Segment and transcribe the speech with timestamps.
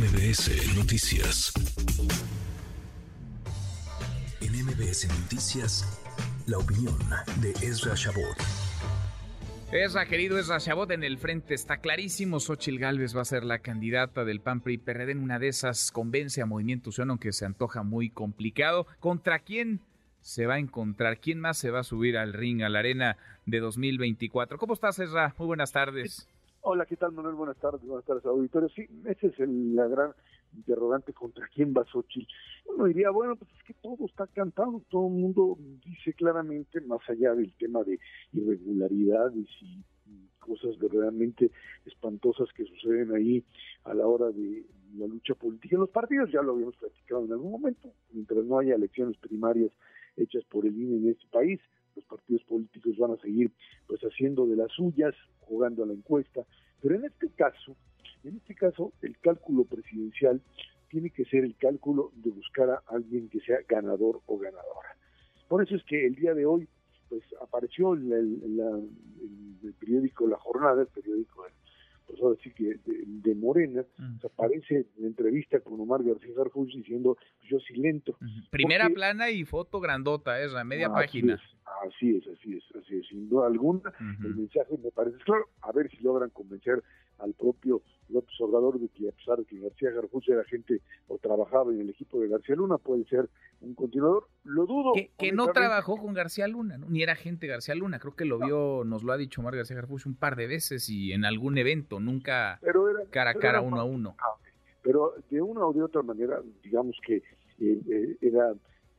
[0.00, 1.52] MBS Noticias.
[4.40, 6.00] En MBS Noticias,
[6.46, 6.96] la opinión
[7.42, 8.34] de Ezra Shabot.
[9.72, 12.40] Ezra, querido Ezra Chabot, en el frente está clarísimo.
[12.40, 15.10] Xochil Gálvez va a ser la candidata del PAN PRI PRD.
[15.12, 18.86] En una de esas convence a Movimiento Ciudadano, aunque se antoja muy complicado.
[19.00, 19.82] ¿Contra quién
[20.22, 21.20] se va a encontrar?
[21.20, 24.56] ¿Quién más se va a subir al ring, a la arena de 2024?
[24.56, 25.34] ¿Cómo estás, Ezra?
[25.36, 26.26] Muy buenas tardes.
[26.62, 27.36] Hola, ¿qué tal, Manuel?
[27.36, 28.68] Buenas tardes, buenas tardes, auditorio.
[28.68, 30.12] Sí, ese es el, la gran
[30.54, 32.30] interrogante contra quién va Xochitl.
[32.66, 37.00] Uno diría, bueno, pues es que todo está cantado, todo el mundo dice claramente, más
[37.08, 37.98] allá del tema de
[38.34, 39.82] irregularidades y
[40.38, 41.50] cosas verdaderamente
[41.86, 43.42] espantosas que suceden ahí
[43.84, 44.66] a la hora de
[44.98, 45.76] la lucha política.
[45.76, 49.72] En los partidos ya lo habíamos platicado en algún momento, mientras no haya elecciones primarias
[50.20, 51.60] hechas por el INE en este país,
[51.96, 53.50] los partidos políticos van a seguir
[53.86, 56.44] pues haciendo de las suyas, jugando a la encuesta,
[56.80, 57.76] pero en este caso,
[58.24, 60.40] en este caso el cálculo presidencial
[60.88, 64.96] tiene que ser el cálculo de buscar a alguien que sea ganador o ganadora.
[65.48, 66.68] Por eso es que el día de hoy
[67.08, 71.49] pues apareció en el, periódico La Jornada, el periódico pues
[72.22, 73.84] ahora sí que de, Morena,
[74.24, 78.16] aparece en entrevista con Omar García Garfus diciendo yo silento.
[78.50, 81.40] Primera plana y foto grandota, es la media página.
[81.86, 83.92] Así es, así es, así es, sin duda alguna.
[84.22, 85.48] El mensaje me parece claro.
[85.62, 86.82] A ver si logran convencer
[87.18, 91.18] al propio López Obrador de que a pesar de que García Garfus era gente o
[91.18, 93.28] trabajaba en el equipo de García Luna, puede ser
[93.60, 94.26] un continuador.
[94.44, 94.92] Lo dudo.
[95.16, 97.98] Que, no trabajó con García Luna, ni era gente García Luna.
[97.98, 100.88] Creo que lo vio, nos lo ha dicho Omar García Garfus un par de veces
[100.90, 102.60] y en algún evento, nunca
[103.10, 104.16] cara a cara, uno a uno.
[104.82, 108.54] Pero de una o de otra manera, digamos que eh, eh, era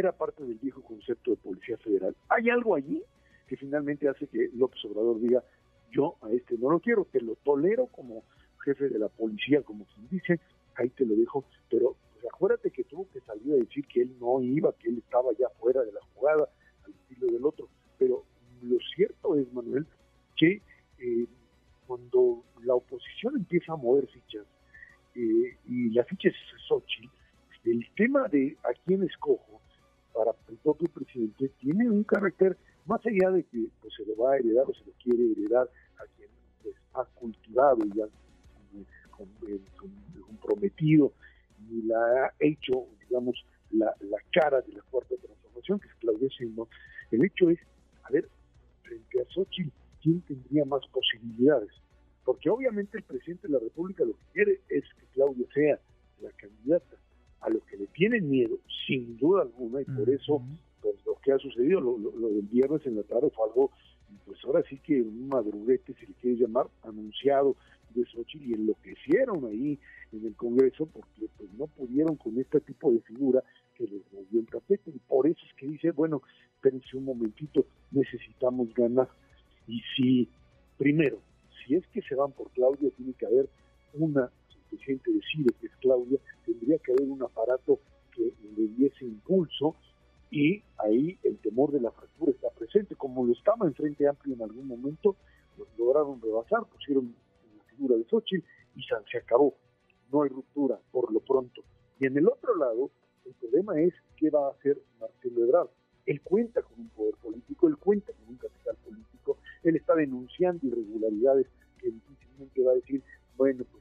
[0.00, 2.14] era parte del viejo concepto de Policía Federal.
[2.28, 3.02] Hay algo allí
[3.46, 5.42] que finalmente hace que López Obrador diga,
[5.90, 8.24] yo a este no lo quiero, te lo tolero como
[8.64, 10.40] jefe de la policía, como quien dice,
[10.74, 14.16] ahí te lo dejo, pero pues, acuérdate que tuvo que salir a decir que él
[14.20, 16.48] no iba, que él estaba ya fuera de la jugada,
[16.84, 17.68] al estilo del otro.
[17.98, 18.24] Pero
[18.62, 19.86] lo cierto es, Manuel,
[20.36, 20.60] que
[20.98, 21.26] eh,
[21.86, 24.46] cuando la oposición empieza a mover fichas,
[25.14, 26.34] eh, y la ficha es
[26.68, 27.08] Xochitl,
[27.64, 29.55] el tema de a quién escojo
[30.66, 32.56] propio presidente tiene un carácter
[32.86, 35.70] más allá de que pues, se lo va a heredar o se lo quiere heredar
[35.98, 36.28] a quien
[36.60, 38.08] pues, ha cultivado y ha
[40.26, 41.12] comprometido
[41.70, 43.94] y la ha hecho, digamos, la,
[44.32, 46.68] cara de la cuarta transformación, que es Claudia Sheinbaum.
[47.12, 47.60] El hecho es,
[48.02, 48.28] a ver,
[48.82, 49.70] frente a Xochitl,
[50.02, 51.70] ¿quién tendría más posibilidades?
[52.24, 55.78] Porque obviamente el presidente de la República lo que quiere es que Claudia sea
[56.20, 56.96] la candidata
[57.46, 60.42] a lo que le tienen miedo, sin duda alguna, y por eso
[60.82, 61.96] pues, lo que ha sucedido, lo,
[62.28, 63.70] del viernes en la tarde fue algo,
[64.24, 67.54] pues ahora sí que un madruguete, si le quiere llamar, anunciado
[67.90, 69.78] de Xochitl y enloquecieron ahí
[70.12, 73.42] en el Congreso porque pues no pudieron con este tipo de figura
[73.76, 76.22] que les movió el tapete y por eso es que dice, bueno,
[76.56, 79.08] espérense un momentito, necesitamos ganar.
[79.68, 80.28] Y si,
[80.78, 81.20] primero,
[81.64, 83.48] si es que se van por Claudia, tiene que haber
[83.94, 84.30] una,
[84.72, 87.80] el decide que es Claudia, tendría que haber un aparato
[88.12, 89.76] que le diese impulso
[90.30, 94.34] y ahí el temor de la fractura está presente, como lo estaba en Frente Amplio
[94.34, 95.16] en algún momento,
[95.56, 97.14] lo lograron rebasar, pusieron
[97.56, 98.44] la figura de Xochitl
[98.74, 99.54] y se acabó,
[100.12, 101.62] no hay ruptura por lo pronto.
[101.98, 102.90] Y en el otro lado,
[103.24, 105.68] el problema es qué va a hacer Marcelo Ebrard.
[106.04, 110.66] Él cuenta con un poder político, él cuenta con un capital político, él está denunciando
[110.66, 111.46] irregularidades
[111.78, 113.02] que difícilmente va a decir,
[113.36, 113.75] bueno, pues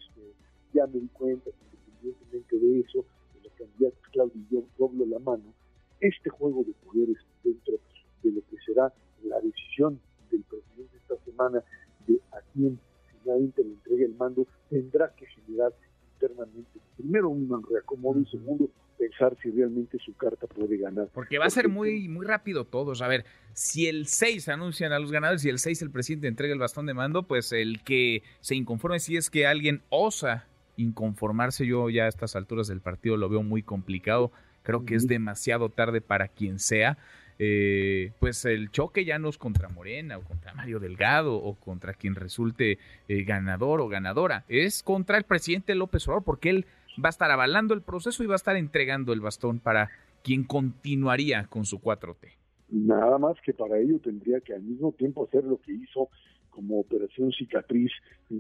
[0.76, 5.20] ya me di cuenta, independientemente de eso, de los candidatos Claudio y yo doblo la
[5.20, 5.54] mano,
[6.02, 7.80] este juego de poderes dentro
[8.24, 8.94] de lo que será
[9.24, 10.00] la decisión
[10.30, 11.64] del presidente esta semana
[12.08, 12.80] de a quién
[13.24, 15.74] finalmente le entregue el mando, tendrá que generar
[16.14, 21.10] internamente, primero un reacomodo y segundo pensar si realmente su carta puede ganar.
[21.14, 23.02] Porque va a ser muy, muy rápido todos.
[23.02, 26.54] A ver, si el 6 anuncian a los ganadores y el 6 el presidente entrega
[26.54, 31.66] el bastón de mando, pues el que se inconforme si es que alguien osa inconformarse.
[31.66, 34.32] Yo ya a estas alturas del partido lo veo muy complicado.
[34.64, 36.98] Creo que es demasiado tarde para quien sea.
[37.38, 41.94] Eh, pues el choque ya no es contra Morena o contra Mario Delgado o contra
[41.94, 42.80] quien resulte
[43.10, 46.66] eh, ganador o ganadora, es contra el presidente López Obrador porque él
[47.04, 49.90] va a estar avalando el proceso y va a estar entregando el bastón para
[50.24, 52.32] quien continuaría con su 4T.
[52.70, 56.10] Nada más que para ello tendría que al mismo tiempo hacer lo que hizo
[56.50, 57.92] como operación cicatriz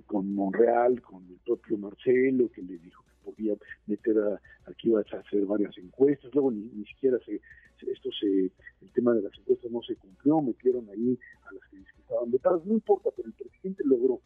[0.07, 3.55] con Monreal, con propio Marcelo, que le dijo que podía
[3.87, 7.41] meter a, aquí iba a hacer varias encuestas, luego ni, ni siquiera se,
[7.91, 8.27] esto se,
[8.81, 11.17] el tema de las encuestas no se cumplió, metieron ahí
[11.49, 14.21] a las que estaban vetadas, no importa, pero el presidente logró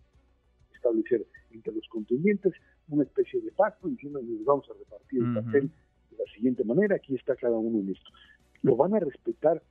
[0.74, 2.54] establecer entre los contendientes
[2.88, 5.72] una especie de pacto diciendo nos vamos a repartir el papel
[6.12, 8.10] de la siguiente manera, aquí está cada uno en esto.
[8.64, 9.62] Lo van a respetar,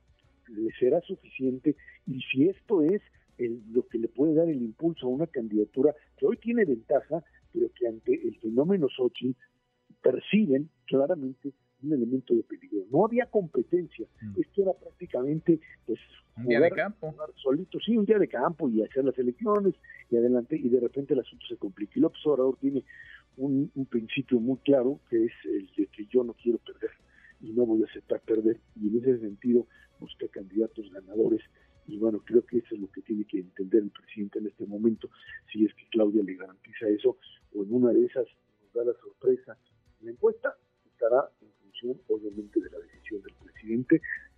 [0.47, 1.75] le será suficiente
[2.07, 3.01] y si esto es
[3.71, 7.23] lo que le puede dar el impulso a una candidatura que hoy tiene ventaja,
[7.89, 9.37] ante el fenómeno Xochitl
[10.01, 12.85] perciben claramente un elemento de peligro.
[12.91, 14.41] No había competencia, mm.
[14.41, 15.99] esto era prácticamente pues
[16.37, 17.15] un día de campo.
[17.35, 19.75] Solito, sí, un día de campo y hacer las elecciones
[20.09, 21.93] y adelante y de repente el asunto se complica.
[21.95, 22.83] Y López Obrador tiene
[23.37, 26.91] un, un principio muy claro que es el de que yo no quiero perder
[27.41, 29.65] y no voy a aceptar perder y en ese sentido
[29.99, 31.41] busca candidatos ganadores
[31.87, 34.47] y bueno, creo que eso es lo que tiene que entender el presidente en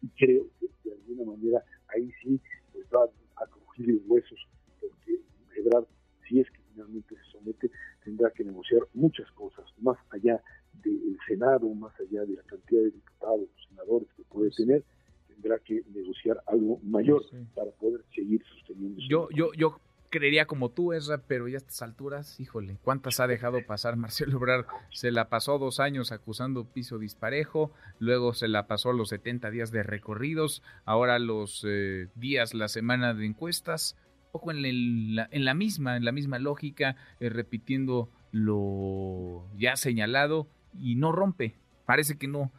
[0.01, 2.39] y creo que de alguna manera ahí sí
[2.73, 4.39] pues va a crujir los huesos,
[4.79, 5.19] porque
[5.55, 5.85] Ebrard,
[6.27, 7.71] si es que finalmente se somete,
[8.03, 10.41] tendrá que negociar muchas cosas, más allá
[10.83, 14.83] del Senado, más allá de la cantidad de diputados, senadores que puede tener,
[15.27, 17.23] tendrá que negociar algo mayor
[17.55, 19.01] para poder seguir sosteniendo.
[19.07, 19.79] Yo, yo, yo
[20.11, 24.37] creería como tú, Ezra, pero ya a estas alturas, híjole, ¿cuántas ha dejado pasar Marcelo
[24.37, 24.67] Obrar?
[24.91, 29.71] Se la pasó dos años acusando piso disparejo, luego se la pasó los 70 días
[29.71, 33.97] de recorridos, ahora los eh, días, la semana de encuestas,
[34.31, 40.47] poco en, la, en la misma, en la misma lógica, eh, repitiendo lo ya señalado
[40.79, 41.55] y no rompe.
[41.85, 42.51] Parece que no,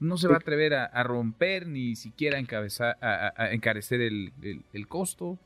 [0.00, 4.32] no se va a atrever a, romper ni siquiera encabezar, a, encarecer el,
[4.72, 5.38] el, costo.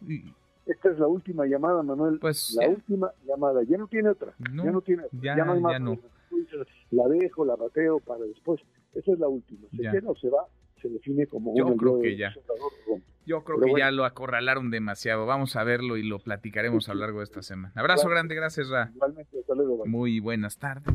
[0.66, 2.18] Esta es la última llamada, Manuel.
[2.20, 3.62] Pues la última llamada.
[3.64, 4.32] Ya no tiene otra.
[4.38, 5.80] ya no tiene Ya, no hay más.
[6.90, 8.60] La dejo, la bateo para después.
[8.94, 9.68] Esa es la última.
[9.70, 10.46] Se queda o se va,
[10.80, 12.34] se define como Yo creo que ya.
[13.24, 15.26] Yo creo que ya lo acorralaron demasiado.
[15.26, 17.72] Vamos a verlo y lo platicaremos a lo largo de esta semana.
[17.76, 18.90] Abrazo grande, gracias, Ra.
[18.94, 19.86] Igualmente, hasta luego.
[19.86, 20.94] Muy buenas tardes.